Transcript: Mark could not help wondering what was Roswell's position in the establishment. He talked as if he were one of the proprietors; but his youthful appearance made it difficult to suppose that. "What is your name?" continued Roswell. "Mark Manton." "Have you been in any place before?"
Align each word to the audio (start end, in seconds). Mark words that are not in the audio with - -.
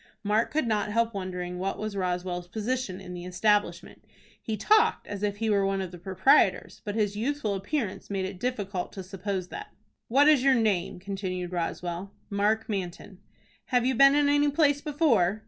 Mark 0.23 0.49
could 0.49 0.65
not 0.65 0.91
help 0.91 1.13
wondering 1.13 1.59
what 1.59 1.77
was 1.77 1.95
Roswell's 1.95 2.47
position 2.47 2.99
in 2.99 3.13
the 3.13 3.23
establishment. 3.23 4.03
He 4.41 4.57
talked 4.57 5.05
as 5.05 5.21
if 5.21 5.37
he 5.37 5.47
were 5.47 5.63
one 5.63 5.79
of 5.79 5.91
the 5.91 5.99
proprietors; 5.99 6.81
but 6.83 6.95
his 6.95 7.15
youthful 7.15 7.53
appearance 7.53 8.09
made 8.09 8.25
it 8.25 8.39
difficult 8.39 8.91
to 8.93 9.03
suppose 9.03 9.49
that. 9.49 9.75
"What 10.07 10.27
is 10.27 10.43
your 10.43 10.55
name?" 10.55 10.99
continued 10.99 11.51
Roswell. 11.51 12.15
"Mark 12.31 12.67
Manton." 12.67 13.19
"Have 13.65 13.85
you 13.85 13.93
been 13.93 14.15
in 14.15 14.27
any 14.27 14.49
place 14.49 14.81
before?" 14.81 15.39